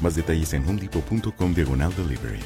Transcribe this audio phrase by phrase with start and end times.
[0.00, 2.40] Más detalles en homedepot.com diagonal delivery.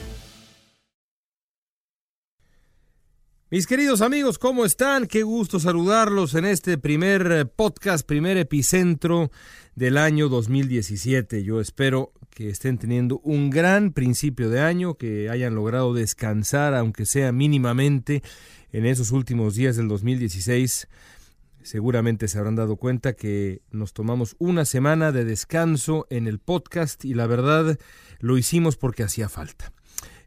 [3.50, 5.06] Mis queridos amigos, ¿cómo están?
[5.06, 9.30] Qué gusto saludarlos en este primer eh, podcast, primer epicentro
[9.74, 11.42] del año 2017.
[11.44, 17.06] Yo espero que estén teniendo un gran principio de año, que hayan logrado descansar, aunque
[17.06, 18.22] sea mínimamente,
[18.70, 20.86] en esos últimos días del 2016
[21.62, 27.04] seguramente se habrán dado cuenta que nos tomamos una semana de descanso en el podcast
[27.04, 27.78] y la verdad
[28.20, 29.72] lo hicimos porque hacía falta.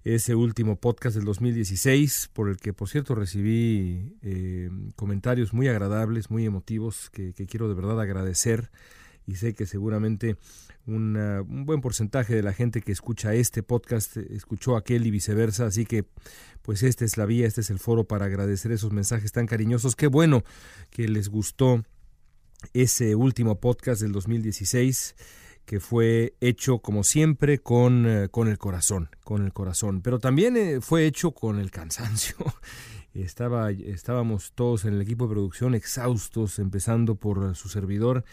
[0.04, 6.32] Ese último podcast del 2016, por el que por cierto recibí eh, comentarios muy agradables,
[6.32, 8.72] muy emotivos, que, que quiero de verdad agradecer
[9.28, 10.38] y sé que seguramente
[10.88, 15.86] un buen porcentaje de la gente que escucha este podcast escuchó aquel y viceversa, así
[15.86, 16.06] que
[16.62, 19.96] pues esta es la vía, este es el foro para agradecer esos mensajes tan cariñosos.
[19.96, 20.44] Qué bueno
[20.90, 21.84] que les gustó
[22.74, 25.16] ese último podcast del 2016
[25.66, 30.58] que fue hecho como siempre con, eh, con el corazón, con el corazón, pero también
[30.58, 32.36] eh, fue hecho con el cansancio
[33.14, 38.24] estaba, estábamos todos en el equipo de producción exhaustos, empezando por su servidor.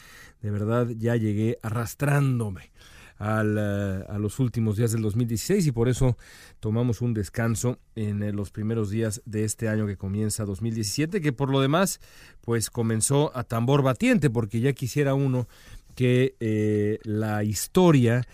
[0.42, 2.70] De verdad, ya llegué arrastrándome
[3.18, 6.16] al, eh, a los últimos días del 2016 y por eso
[6.60, 11.32] tomamos un descanso en eh, los primeros días de este año que comienza 2017, que
[11.32, 12.00] por lo demás,
[12.40, 15.48] pues comenzó a tambor batiente, porque ya quisiera uno
[15.94, 18.26] que eh, la historia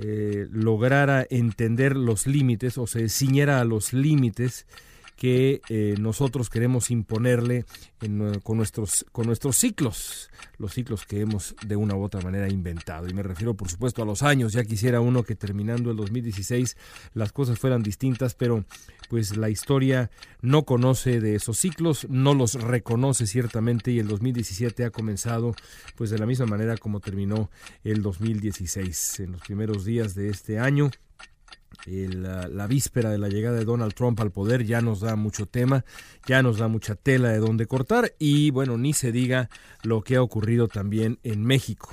[0.00, 4.64] lograra entender los límites o se ciñera a los límites
[5.18, 7.64] que eh, nosotros queremos imponerle
[8.00, 12.48] en, con, nuestros, con nuestros ciclos, los ciclos que hemos de una u otra manera
[12.48, 13.08] inventado.
[13.08, 14.52] Y me refiero, por supuesto, a los años.
[14.52, 16.76] Ya quisiera uno que terminando el 2016
[17.14, 18.64] las cosas fueran distintas, pero
[19.08, 20.08] pues la historia
[20.40, 25.56] no conoce de esos ciclos, no los reconoce ciertamente y el 2017 ha comenzado
[25.96, 27.50] pues de la misma manera como terminó
[27.82, 29.20] el 2016.
[29.20, 30.92] En los primeros días de este año
[31.86, 35.84] la, víspera de la llegada de Donald Trump al poder ya nos da mucho tema,
[36.26, 39.48] ya nos da mucha tela de donde cortar y bueno, ni se diga
[39.82, 41.90] lo que ha ocurrido también en México.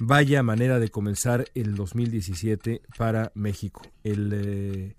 [0.00, 3.82] Vaya manera de comenzar el 2017 para México.
[4.02, 4.94] Eh,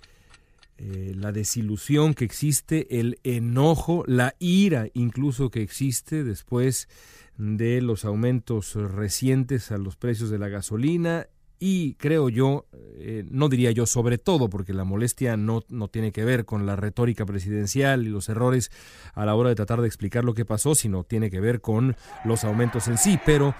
[0.77, 6.87] eh, la desilusión que existe, el enojo, la ira incluso que existe después
[7.37, 11.27] de los aumentos recientes a los precios de la gasolina
[11.59, 16.11] y creo yo, eh, no diría yo sobre todo, porque la molestia no, no tiene
[16.11, 18.71] que ver con la retórica presidencial y los errores
[19.13, 21.95] a la hora de tratar de explicar lo que pasó, sino tiene que ver con
[22.23, 23.55] los aumentos en sí, pero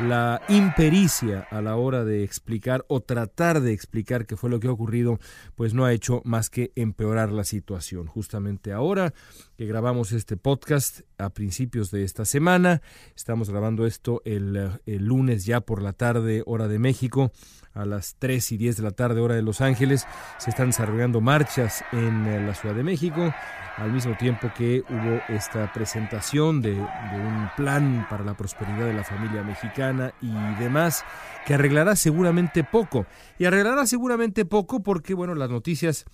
[0.00, 4.68] la impericia a la hora de explicar o tratar de explicar qué fue lo que
[4.68, 5.18] ha ocurrido,
[5.56, 8.06] pues no ha hecho más que empeorar la situación.
[8.06, 9.12] Justamente ahora
[9.58, 12.80] que grabamos este podcast a principios de esta semana,
[13.16, 17.32] estamos grabando esto el, lunes ya por la tarde, hora de México,
[17.74, 20.06] a las 3 y 10 de la tarde hora de Los Ángeles.
[20.38, 23.34] Se están desarrollando marchas en eh, la Ciudad de México,
[23.76, 29.02] al mismo tiempo que hubo esta presentación de un plan para la prosperidad de la
[29.02, 30.32] familia mexicana y
[30.62, 31.04] demás,
[31.44, 33.06] que arreglará seguramente poco.
[33.40, 36.06] Y arreglará seguramente poco porque, bueno, las noticias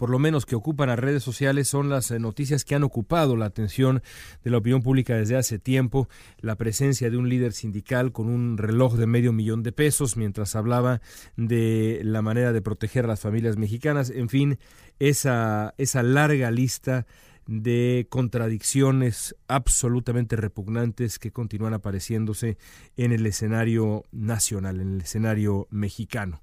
[0.00, 3.36] por lo menos que ocupan las redes sociales, son las eh, noticias que han ocupado
[3.36, 4.02] la atención
[4.42, 6.08] de la opinión pública desde hace tiempo.
[6.38, 10.56] La presencia de un líder sindical con un reloj de medio millón de pesos mientras
[10.56, 11.02] hablaba
[11.36, 14.08] de la manera de proteger a las familias mexicanas.
[14.08, 14.58] En fin,
[15.00, 17.06] esa, esa larga lista
[17.46, 22.56] de contradicciones absolutamente repugnantes que continúan apareciéndose
[22.96, 26.40] en el escenario nacional, en el escenario mexicano.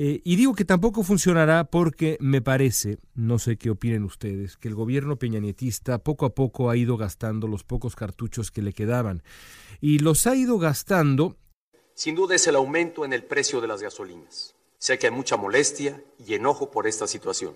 [0.00, 4.68] Eh, y digo que tampoco funcionará porque me parece, no sé qué opinen ustedes, que
[4.68, 9.24] el gobierno peñanietista poco a poco ha ido gastando los pocos cartuchos que le quedaban.
[9.80, 11.36] Y los ha ido gastando.
[11.94, 14.54] Sin duda es el aumento en el precio de las gasolinas.
[14.78, 17.54] Sé que hay mucha molestia y enojo por esta situación.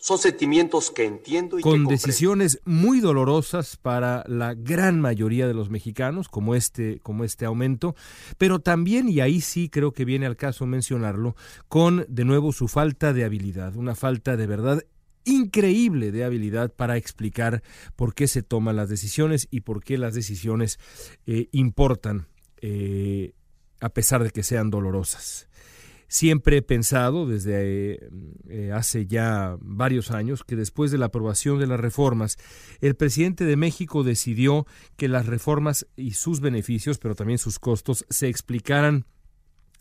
[0.00, 5.68] Son sentimientos que entiendo y con decisiones muy dolorosas para la gran mayoría de los
[5.68, 7.94] mexicanos, como este, como este aumento,
[8.38, 11.36] pero también, y ahí sí creo que viene al caso mencionarlo,
[11.68, 14.82] con de nuevo su falta de habilidad, una falta de verdad
[15.24, 17.62] increíble de habilidad para explicar
[17.94, 20.78] por qué se toman las decisiones y por qué las decisiones
[21.26, 22.26] eh, importan,
[22.62, 23.34] eh,
[23.80, 25.46] a pesar de que sean dolorosas.
[26.12, 28.00] Siempre he pensado desde
[28.48, 32.36] eh, hace ya varios años que después de la aprobación de las reformas,
[32.80, 34.66] el presidente de México decidió
[34.96, 39.06] que las reformas y sus beneficios, pero también sus costos, se explicaran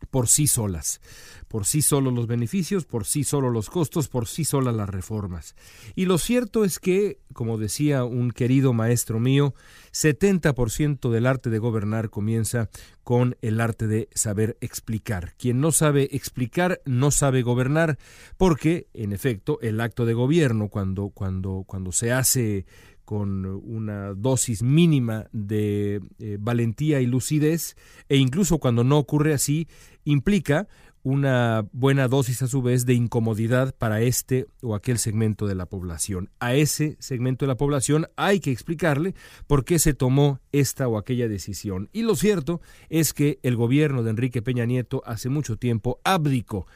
[0.09, 1.01] por sí solas,
[1.47, 5.55] por sí solos los beneficios, por sí solos los costos, por sí solas las reformas.
[5.95, 9.53] Y lo cierto es que, como decía un querido maestro mío,
[9.91, 12.69] 70% del arte de gobernar comienza
[13.03, 15.33] con el arte de saber explicar.
[15.37, 17.97] Quien no sabe explicar no sabe gobernar,
[18.37, 22.65] porque, en efecto, el acto de gobierno, cuando, cuando, cuando se hace
[23.09, 27.75] con una dosis mínima de eh, valentía y lucidez,
[28.07, 29.67] e incluso cuando no ocurre así,
[30.03, 30.67] implica
[31.01, 35.65] una buena dosis a su vez de incomodidad para este o aquel segmento de la
[35.65, 36.29] población.
[36.39, 39.15] A ese segmento de la población hay que explicarle
[39.47, 41.89] por qué se tomó esta o aquella decisión.
[41.91, 46.67] Y lo cierto es que el gobierno de Enrique Peña Nieto hace mucho tiempo abdicó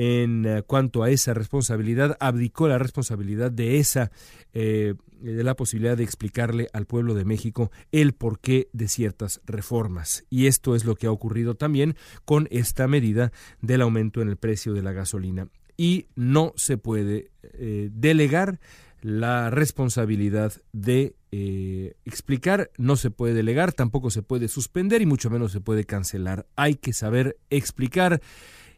[0.00, 4.10] en eh, cuanto a esa responsabilidad, abdicó la responsabilidad de esa,
[4.54, 10.24] eh, de la posibilidad de explicarle al pueblo de México el porqué de ciertas reformas.
[10.30, 13.30] Y esto es lo que ha ocurrido también con esta medida
[13.60, 15.48] del aumento en el precio de la gasolina.
[15.76, 18.58] Y no se puede eh, delegar
[19.02, 21.14] la responsabilidad de
[22.04, 26.46] explicar, no se puede delegar, tampoco se puede suspender y mucho menos se puede cancelar.
[26.56, 28.20] Hay que saber explicar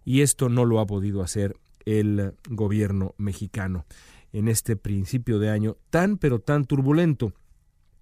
[0.04, 3.86] y esto no lo ha podido hacer el gobierno mexicano
[4.32, 7.32] en este principio de año tan pero tan turbulento.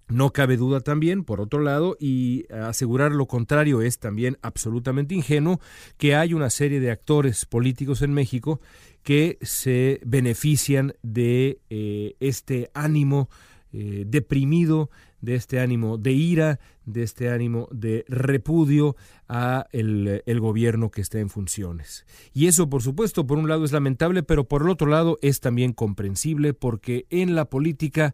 [0.07, 5.61] No cabe duda también, por otro lado, y asegurar lo contrario es también absolutamente ingenuo,
[5.97, 8.59] que hay una serie de actores políticos en México
[9.03, 13.29] que se benefician de eh, este ánimo
[13.71, 14.89] eh, deprimido,
[15.21, 18.95] de este ánimo de ira, de este ánimo de repudio
[19.27, 22.05] a el, el, gobierno que está en funciones.
[22.33, 25.39] Y eso, por supuesto, por un lado es lamentable, pero por el otro lado es
[25.39, 28.13] también comprensible porque en la política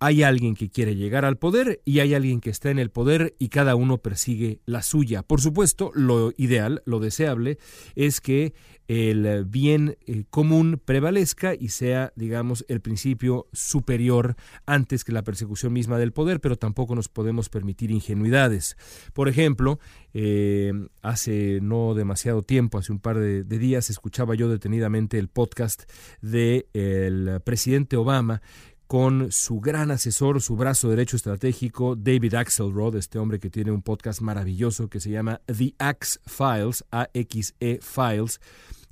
[0.00, 3.36] hay alguien que quiere llegar al poder y hay alguien que está en el poder
[3.38, 5.22] y cada uno persigue la suya.
[5.22, 7.58] Por supuesto, lo ideal, lo deseable,
[7.94, 8.54] es que
[8.88, 14.34] el bien eh, común prevalezca y sea, digamos, el principio superior
[14.66, 18.76] antes que la persecución misma del poder, pero tampoco nos podemos permitir ingenuidades.
[19.12, 19.78] Por ejemplo,
[20.12, 20.72] eh,
[21.02, 25.84] hace no demasiado tiempo, hace un par de, de, días, escuchaba yo detenidamente el podcast
[26.20, 28.42] del el presidente Obama
[28.90, 33.82] con su gran asesor, su brazo derecho estratégico, David Axelrod, este hombre que tiene un
[33.82, 38.40] podcast maravilloso que se llama The Axe Files, A-X-E Files,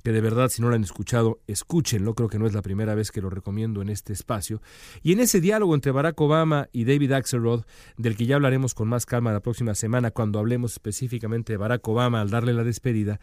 [0.01, 2.95] que de verdad si no lo han escuchado, escúchenlo, creo que no es la primera
[2.95, 4.61] vez que lo recomiendo en este espacio.
[5.03, 7.65] Y en ese diálogo entre Barack Obama y David Axelrod,
[7.97, 11.85] del que ya hablaremos con más calma la próxima semana cuando hablemos específicamente de Barack
[11.89, 13.19] Obama al darle la despedida,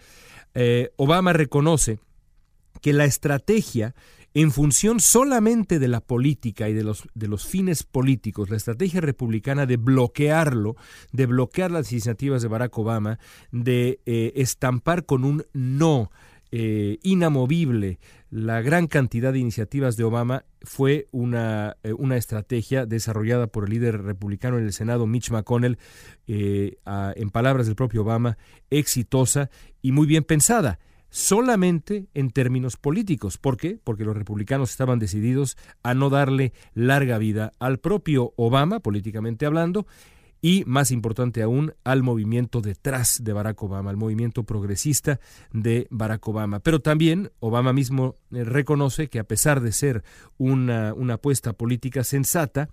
[0.52, 2.00] eh, Obama reconoce
[2.82, 3.94] que la estrategia
[4.36, 9.00] en función solamente de la política y de los, de los fines políticos, la estrategia
[9.00, 10.76] republicana de bloquearlo,
[11.10, 13.18] de bloquear las iniciativas de Barack Obama,
[13.50, 16.10] de eh, estampar con un no
[16.52, 23.46] eh, inamovible la gran cantidad de iniciativas de Obama fue una, eh, una, estrategia desarrollada
[23.46, 25.78] por el líder republicano en el Senado, Mitch McConnell,
[26.26, 28.36] en palabras del propio Obama,
[28.68, 29.48] exitosa
[29.80, 30.78] y muy bien pensada
[31.10, 33.38] solamente en términos políticos.
[33.38, 33.78] ¿Por qué?
[33.82, 39.86] Porque los republicanos estaban decididos a no darle larga vida al propio Obama, políticamente hablando,
[40.42, 45.18] y, más importante aún, al movimiento detrás de Barack Obama, al movimiento progresista
[45.52, 46.60] de Barack Obama.
[46.60, 50.04] Pero también Obama mismo eh, reconoce que a pesar de ser
[50.38, 52.68] una, apuesta política sensata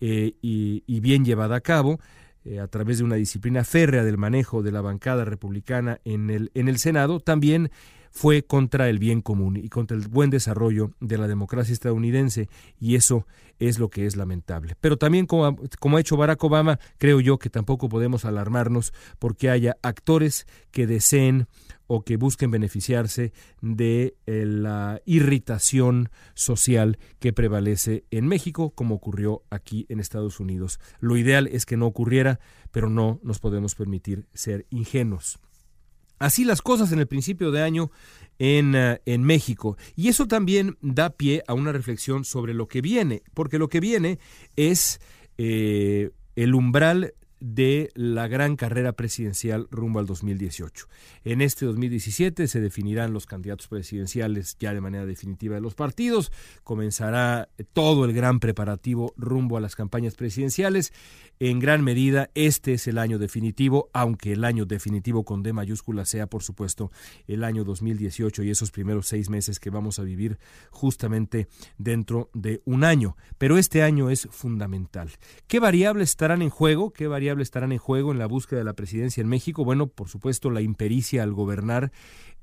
[0.00, 2.00] eh, y, bien llevada a cabo,
[2.44, 6.50] eh, a través de una disciplina férrea del manejo de la bancada republicana en el,
[6.54, 7.70] en el Senado, también
[8.14, 12.94] fue contra el bien común y contra el buen desarrollo de la democracia estadounidense y
[12.94, 13.26] eso
[13.58, 14.76] es lo que es lamentable.
[14.80, 19.76] Pero también como, ha hecho Barack Obama, creo yo que tampoco podemos alarmarnos porque haya
[19.82, 21.48] actores que deseen
[21.88, 29.42] o que busquen beneficiarse de eh, la irritación social que prevalece en México, como ocurrió
[29.50, 30.78] aquí en Estados Unidos.
[31.00, 32.38] Lo ideal es que no ocurriera,
[32.70, 35.40] pero no nos podemos permitir ser ingenuos.
[36.18, 37.90] Así las cosas en el principio de año
[38.38, 39.76] en, eh, en, México.
[39.96, 43.80] Y eso también da pie a una reflexión sobre lo que viene, porque lo que
[43.80, 44.18] viene
[44.56, 45.00] es
[45.38, 47.14] eh, el umbral
[47.44, 50.86] de la gran carrera presidencial rumbo al 2018.
[51.24, 56.32] En este 2017 se definirán los candidatos presidenciales ya de manera definitiva de los partidos,
[56.62, 60.94] comenzará todo el gran preparativo rumbo a las campañas presidenciales.
[61.38, 66.06] En gran medida este es el año definitivo, aunque el año definitivo con D mayúscula
[66.06, 66.92] sea por supuesto
[67.26, 70.38] el año 2018 y esos primeros seis meses que vamos a vivir
[70.70, 71.46] justamente
[71.76, 73.18] dentro de un año.
[73.36, 75.10] Pero este año es fundamental.
[75.46, 76.90] ¿Qué variables estarán en juego?
[76.90, 79.64] ¿Qué variables estarán en juego en la búsqueda de la presidencia en México?
[79.64, 81.92] Bueno, por supuesto, la impericia al gobernar,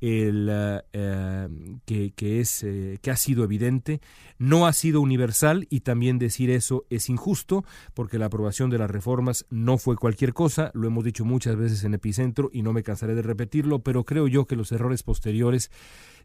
[0.02, 4.02] el, eh, eh, que, es, eh, que ha sido evidente,
[4.38, 8.90] no ha sido universal y también decir eso es injusto porque la aprobación de las
[8.90, 12.84] reformas no fue cualquier cosa, lo hemos dicho muchas veces en Epicentro y no me
[12.84, 15.72] cansaré de repetirlo, pero creo yo que los errores posteriores,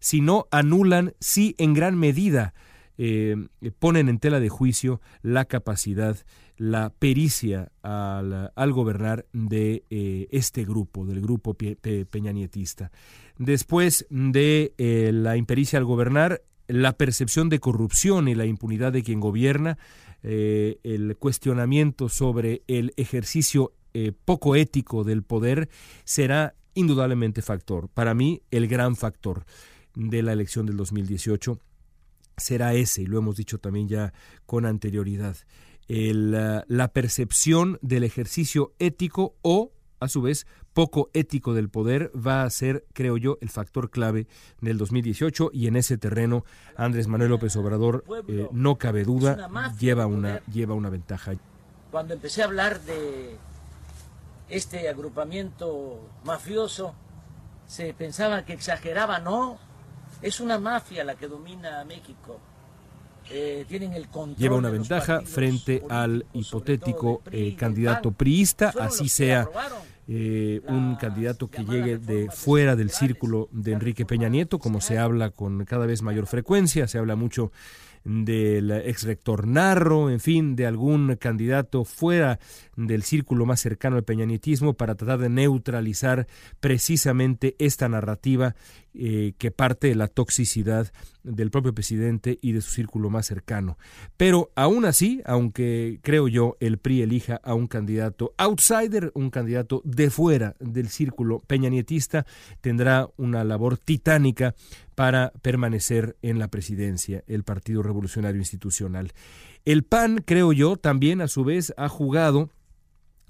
[0.00, 2.54] si no anulan, sí en gran medida
[3.78, 6.16] ponen en tela de juicio la capacidad
[6.56, 12.90] la pericia al, gobernar de eh, este grupo, del grupo peñanietista.
[13.38, 19.02] Después de eh, la impericia al gobernar, la percepción de corrupción y la impunidad de
[19.02, 19.78] quien gobierna,
[20.22, 23.72] eh, el cuestionamiento sobre el ejercicio
[24.26, 25.70] poco ético del poder
[26.04, 27.88] será indudablemente factor.
[27.88, 29.46] Para mí, el gran factor
[29.94, 31.58] de la elección del 2018
[32.37, 34.12] será ese, y lo hemos dicho también ya
[34.45, 35.37] con anterioridad.
[35.88, 42.50] La percepción del ejercicio ético o, a su vez, poco ético del poder va a
[42.50, 44.26] ser, creo yo, el factor clave
[44.61, 46.45] del 2018 y en ese terreno
[46.76, 51.33] Andrés Manuel López Obrador, eh, no cabe duda, lleva una, lleva una ventaja.
[51.90, 53.38] Cuando empecé a hablar de
[54.50, 56.95] este agrupamiento mafioso,
[57.66, 59.59] se pensaba que exageraba, no,
[60.23, 62.40] es una mafia la que domina México.
[63.28, 63.66] Eh,
[64.38, 69.49] lleva una ventaja frente al hipotético eh, candidato priista, así sea
[70.06, 74.99] eh, un candidato que llegue de fuera del círculo de Enrique Peña Nieto, como se
[74.99, 77.50] habla con cada vez mayor frecuencia, se habla mucho
[78.06, 82.38] del ex rector Narro, en fin, de algún candidato fuera
[82.76, 86.28] del círculo más cercano al peñanietismo para tratar de neutralizar
[86.61, 88.54] precisamente esta narrativa
[88.98, 93.78] eh, que parte de la toxicidad del propio presidente y de su círculo más cercano.
[94.16, 99.82] Pero aún así, aunque creo yo el PRI elija a un candidato outsider, un candidato
[99.84, 102.26] de fuera del círculo peñanietista,
[102.60, 104.54] tendrá una labor titánica
[104.94, 109.12] para permanecer en la presidencia, el Partido Revolucionario Institucional.
[109.64, 112.50] El PAN, creo yo, también a su vez ha jugado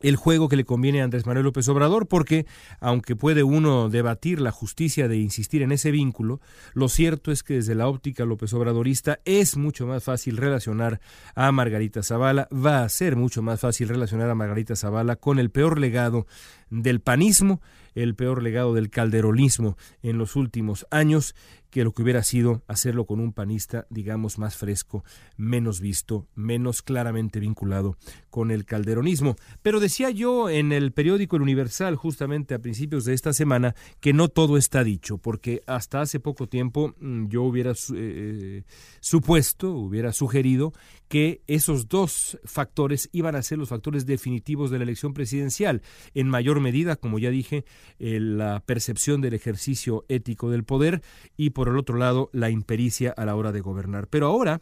[0.01, 2.47] el juego que le conviene a Andrés Manuel López Obrador, porque
[2.81, 6.41] aunque puede uno debatir la justicia de insistir en ese vínculo,
[6.75, 11.01] lo cierto es que desde la óptica López Obradorista es mucho más fácil relacionar
[11.35, 15.51] a Margarita Zavala, va a ser mucho más fácil relacionar a Margarita Zavala con el
[15.51, 16.27] peor legado
[16.71, 17.61] del panismo,
[17.97, 21.35] el peor legado del calderonismo en los últimos años
[21.71, 25.05] que lo que hubiera sido hacerlo con un panista, digamos, más fresco,
[25.37, 27.99] menos visto, menos claramente vinculado
[28.31, 29.37] con el calderonismo.
[29.63, 34.13] Pero decía yo en el periódico El Universal, justamente a principios de esta semana, que
[34.13, 38.63] no todo está dicho, porque hasta hace poco tiempo mm, yo hubiera eh,
[39.01, 40.73] supuesto, hubiera sugerido
[41.09, 45.83] que esos dos factores iban a ser los factores definitivos de la elección presidencial.
[46.15, 47.65] En mayor medida, como ya dije,
[47.99, 51.03] eh, la percepción del ejercicio ético del poder
[51.37, 54.09] y por el otro lado la impericia a la hora de gobernar.
[54.09, 54.61] Pero ahora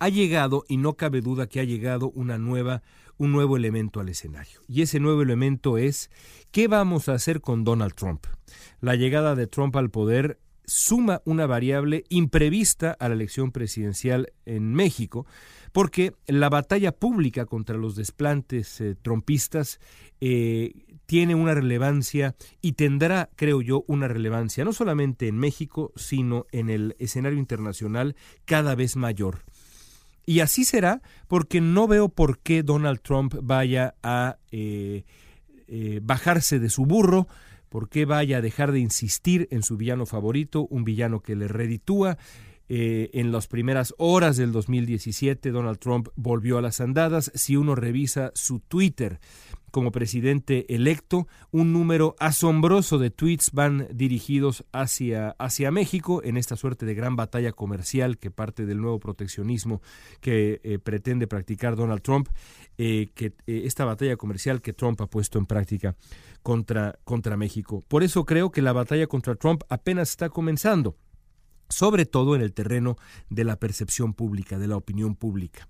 [0.00, 2.82] ha llegado, y no cabe duda que ha llegado una nueva,
[3.18, 4.60] un nuevo elemento al escenario.
[4.66, 6.10] Y ese nuevo elemento es,
[6.50, 8.24] ¿qué vamos a hacer con Donald Trump?
[8.80, 14.72] La llegada de Trump al poder suma una variable imprevista a la elección presidencial en
[14.72, 15.26] México,
[15.72, 19.80] porque la batalla pública contra los desplantes eh, trompistas
[20.20, 26.46] eh, tiene una relevancia y tendrá, creo yo, una relevancia no solamente en México, sino
[26.52, 29.40] en el escenario internacional cada vez mayor.
[30.24, 35.02] Y así será porque no veo por qué Donald Trump vaya a eh,
[36.00, 37.26] bajarse de su burro,
[37.70, 41.48] ¿Por qué vaya a dejar de insistir en su villano favorito, un villano que le
[41.48, 42.18] reditúa?
[42.68, 47.30] Eh, en las primeras horas del 2017, Donald Trump volvió a las andadas.
[47.34, 49.20] Si uno revisa su Twitter
[49.70, 56.56] como presidente electo, un número asombroso de tweets van dirigidos hacia, hacia México en esta
[56.56, 59.82] suerte de gran batalla comercial que parte del nuevo proteccionismo
[60.20, 62.28] que eh, pretende practicar Donald Trump,
[62.78, 65.96] eh, que esta batalla comercial que Trump ha puesto en práctica
[66.42, 67.84] contra, contra México.
[67.88, 70.96] Por eso creo que la batalla contra Trump apenas está comenzando
[71.70, 72.96] sobre todo en el terreno
[73.28, 75.68] de la percepción pública, de la opinión pública.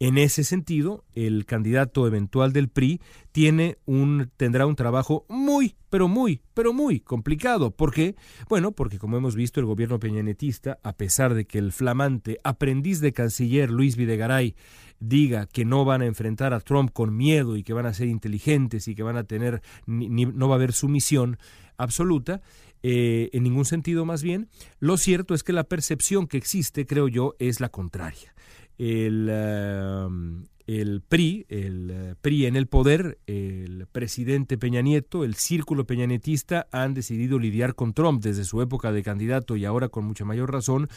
[0.00, 6.08] En ese sentido, el candidato eventual del PRI tiene un, tendrá un trabajo muy, pero
[6.08, 7.70] muy, pero muy complicado.
[7.70, 8.16] ¿Por qué?
[8.48, 13.00] Bueno, porque como hemos visto, el gobierno peñanetista, a pesar de que el flamante aprendiz
[13.00, 14.56] de canciller Luis Videgaray
[14.98, 18.08] diga que no van a enfrentar a Trump con miedo y que van a ser
[18.08, 21.38] inteligentes y que van a tener, no va a haber sumisión
[21.76, 22.42] absoluta,
[22.82, 24.48] eh, en ningún sentido más bien,
[24.78, 28.34] lo cierto es que la percepción que existe, creo yo, es la contraria
[28.78, 35.34] el, um, el PRI, el uh, PRI en el poder, el presidente Peña Nieto, el
[35.34, 40.04] círculo peñanetista han decidido lidiar con Trump desde su época de candidato y ahora con
[40.04, 40.88] mucha mayor razón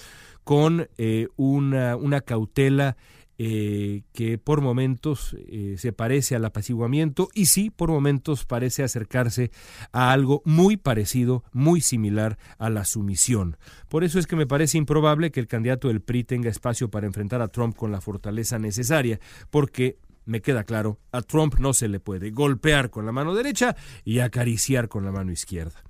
[0.43, 2.95] con eh, una, una cautela
[3.39, 9.51] eh, que por momentos eh, se parece al apaciguamiento y sí, por momentos parece acercarse
[9.91, 13.57] a algo muy parecido, muy similar a la sumisión.
[13.89, 17.07] Por eso es que me parece improbable que el candidato del PRI tenga espacio para
[17.07, 21.87] enfrentar a Trump con la fortaleza necesaria, porque me queda claro, a Trump no se
[21.87, 25.83] le puede golpear con la mano derecha y acariciar con la mano izquierda.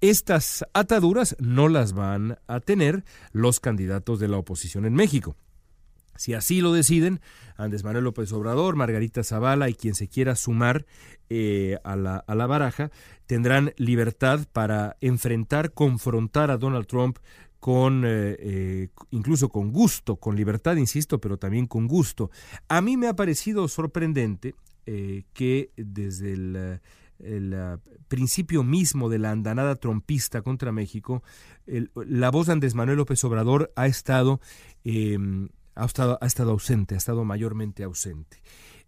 [0.00, 5.36] Estas ataduras no las van a tener los candidatos de la oposición en México.
[6.20, 7.22] Si así lo deciden,
[7.56, 10.84] Andrés Manuel López Obrador, Margarita Zavala y quien se quiera sumar
[11.30, 12.90] eh, a, la, a la baraja,
[13.24, 17.20] tendrán libertad para enfrentar, confrontar a Donald Trump
[17.58, 22.30] con eh, eh, incluso con gusto, con libertad, insisto, pero también con gusto.
[22.68, 24.54] A mí me ha parecido sorprendente
[25.32, 26.80] que desde el,
[27.20, 27.78] el
[28.08, 31.22] principio mismo de la andanada trompista contra México,
[31.94, 34.40] la voz de Andrés Manuel López Obrador ha estado
[34.84, 35.48] em,
[35.80, 38.42] ha estado, ha estado ausente, ha estado mayormente ausente.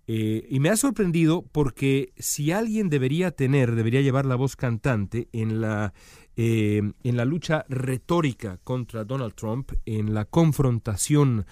[0.07, 5.29] Eh, y me ha sorprendido porque si alguien debería tener, debería llevar la voz cantante
[5.33, 5.95] en la,
[6.37, 11.47] eh, en la lucha retórica contra Donald Trump, en la confrontación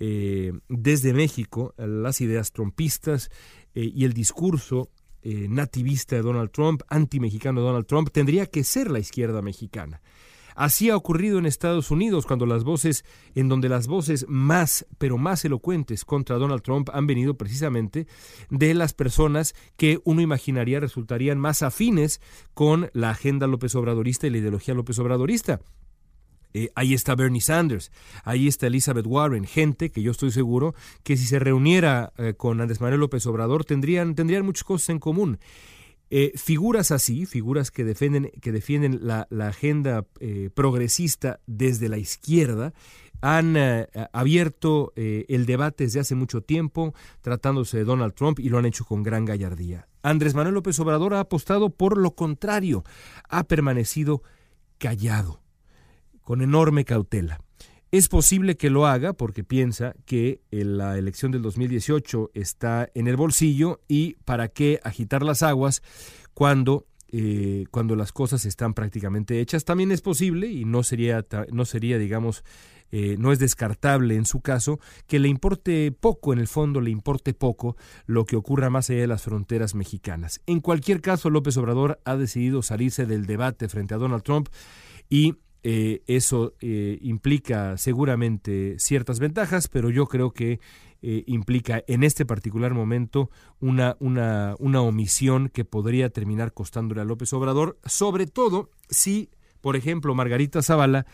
[0.00, 3.30] eh, desde México, las ideas trumpistas
[3.76, 4.90] y el discurso
[5.24, 10.00] nativista de Donald Trump, anti-mexicano de Donald Trump, tendría que ser la izquierda mexicana.
[10.54, 15.18] Así ha ocurrido en Estados Unidos cuando las voces, en donde las voces más, pero
[15.18, 18.06] más elocuentes contra Donald Trump han venido precisamente
[18.50, 22.20] de las personas que uno imaginaría resultarían más afines
[22.54, 25.60] con la agenda López Obradorista y la ideología López Obradorista.
[26.56, 27.90] Eh, ahí está Bernie Sanders,
[28.22, 32.60] ahí está Elizabeth Warren, gente que yo estoy seguro que si se reuniera eh, con
[32.60, 35.40] Andrés Manuel López Obrador tendrían, tendrían muchas cosas en común.
[36.16, 42.72] Eh, figuras así, figuras que defienden, que defienden la, agenda eh, progresista desde la izquierda,
[43.20, 48.58] han eh, abierto el debate desde hace mucho tiempo, tratándose de Donald Trump, y lo
[48.58, 49.88] han hecho con gran gallardía.
[50.04, 52.84] Andrés Manuel López Obrador ha apostado por lo contrario,
[53.28, 54.22] ha permanecido
[54.78, 55.42] callado,
[56.22, 57.40] con enorme cautela.
[57.94, 63.14] Es posible que lo haga porque piensa que la elección del 2018 está en el
[63.14, 65.80] bolsillo y para qué agitar las aguas
[66.32, 69.64] cuando eh, cuando las cosas están prácticamente hechas.
[69.64, 72.42] También es posible, y no sería, no sería digamos,
[72.90, 76.90] eh, no es descartable en su caso, que le importe poco, en el fondo le
[76.90, 77.76] importe poco
[78.06, 80.40] lo que ocurra más allá de las fronteras mexicanas.
[80.46, 84.48] En cualquier caso, López Obrador ha decidido salirse del debate frente a Donald Trump
[85.08, 90.60] y eh, eso eh, implica seguramente ciertas ventajas, pero yo creo que
[91.00, 97.04] eh, implica en este particular momento una, una, una omisión que podría terminar costándole a
[97.04, 99.30] López Obrador, sobre todo si,
[99.62, 101.06] por ejemplo, Margarita Zavala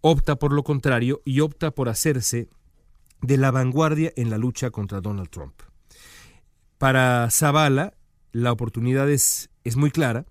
[0.00, 2.48] opta por lo contrario y opta por hacerse
[3.20, 5.60] de la vanguardia en la lucha contra Donald Trump.
[6.78, 7.92] Para Zavala,
[8.32, 10.24] la oportunidad es, es muy clara.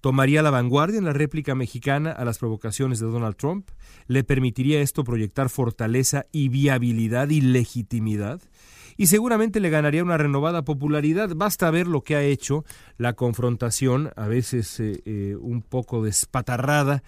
[0.00, 3.70] Tomaría la vanguardia en la réplica mexicana a las provocaciones de Donald Trump.
[4.06, 8.40] Le permitiría esto proyectar fortaleza y viabilidad y legitimidad
[8.96, 11.30] y seguramente le ganaría una renovada popularidad.
[11.36, 12.64] Basta ver lo que ha hecho
[12.96, 17.02] la confrontación, a veces eh, eh, un poco despatarrada,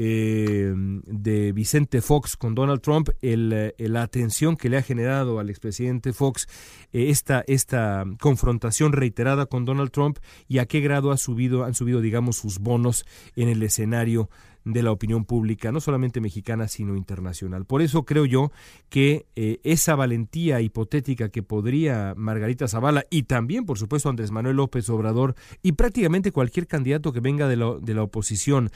[0.00, 5.50] eh, de Vicente Fox con Donald Trump, el, la atención que le ha generado al
[5.50, 6.46] expresidente Fox
[6.92, 12.00] esta, esta confrontación reiterada con Donald Trump y a qué grado ha subido, han subido,
[12.00, 14.30] digamos, sus bonos en el escenario
[14.64, 17.64] de la opinión pública, no solamente mexicana, sino internacional.
[17.64, 18.52] Por eso creo yo
[18.90, 24.56] que eh, esa valentía hipotética que podría Margarita Zavala y también, por supuesto, Andrés Manuel
[24.56, 28.70] López Obrador y prácticamente cualquier candidato que venga de la, de la oposición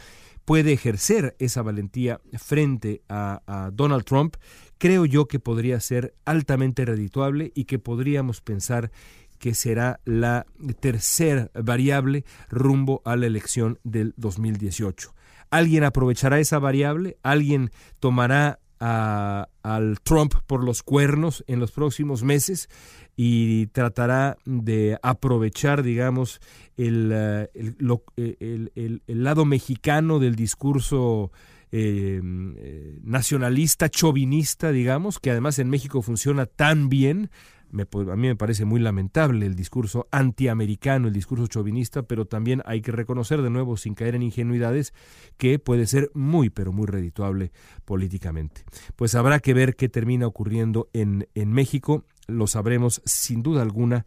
[0.44, 4.36] puede ejercer esa valentía frente a, Donald Trump,
[4.78, 8.90] creo yo que podría ser altamente redituable y que podríamos pensar
[9.38, 10.46] que será la
[10.80, 15.14] tercera variable rumbo a la elección del 2018
[15.52, 22.24] alguien aprovechará esa variable, alguien tomará a, al Trump por los cuernos en los próximos
[22.24, 22.68] meses
[23.14, 26.40] y tratará de aprovechar, digamos,
[26.76, 31.30] el, eh, el, el, lado mexicano del discurso
[31.70, 32.20] eh,
[32.56, 37.30] eh, nacionalista, chauvinista, digamos, que además en México funciona tan bien,
[37.72, 42.82] a mí me parece muy lamentable el discurso antiamericano, el discurso chauvinista, pero también hay
[42.82, 44.92] que reconocer de nuevo, sin caer en ingenuidades,
[45.38, 47.52] que puede ser muy, pero muy redituable
[47.84, 48.64] políticamente.
[48.96, 54.06] Pues habrá que ver qué termina ocurriendo en, en México, lo sabremos sin duda alguna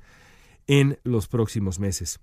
[0.68, 2.20] en los próximos meses.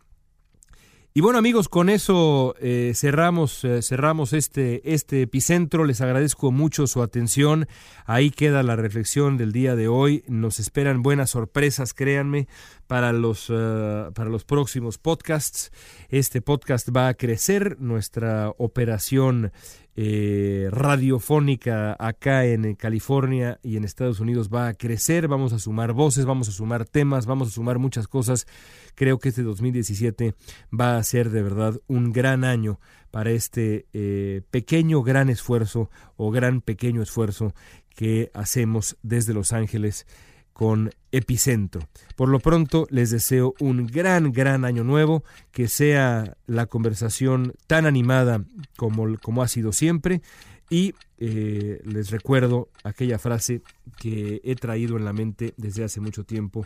[1.15, 5.85] Y bueno amigos, con eso eh, cerramos, eh, cerramos este, este epicentro.
[5.85, 7.69] Les agradezco mucho su atención.
[8.07, 10.25] Ahí queda la reflexión del día de hoy.
[10.27, 12.49] Nos esperan buenas sorpresas, créanme,
[12.87, 15.71] para los, eh, para los próximos podcasts.
[16.09, 17.77] Este podcast va a crecer.
[17.79, 19.53] Nuestra operación
[19.95, 25.93] eh, radiofónica acá en California y en Estados Unidos va a crecer, vamos a sumar
[25.93, 28.47] voces, vamos a sumar temas, vamos a sumar muchas cosas.
[28.95, 30.35] Creo que este 2017
[30.79, 32.79] va a ser de verdad un gran año
[33.11, 37.55] para este eh, pequeño gran esfuerzo o gran pequeño esfuerzo
[37.95, 40.07] que hacemos desde Los Ángeles
[40.53, 41.89] con Epicentro.
[42.17, 47.87] Por lo pronto les deseo un gran, gran año nuevo, que sea la conversación tan
[47.87, 48.45] animada
[48.77, 50.21] como, como ha sido siempre
[50.73, 53.61] y eh, les recuerdo aquella frase
[53.99, 56.65] que he traído en la mente desde hace mucho tiempo,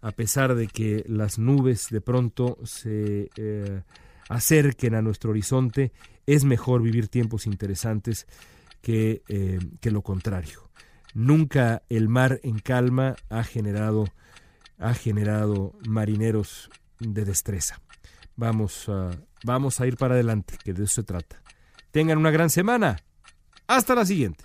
[0.00, 3.82] a pesar de que las nubes de pronto se eh,
[4.28, 5.92] acerquen a nuestro horizonte,
[6.26, 8.26] es mejor vivir tiempos interesantes
[8.82, 10.70] que, eh, que lo contrario.
[11.14, 14.06] Nunca el mar en calma ha generado,
[14.78, 17.80] ha generado marineros de destreza.
[18.36, 18.90] Vamos
[19.46, 21.40] vamos a ir para adelante, que de eso se trata.
[21.90, 22.98] Tengan una gran semana.
[23.66, 24.44] Hasta la siguiente.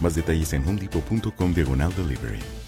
[0.00, 2.63] Más detalles en homedepot.com diagonal delivery.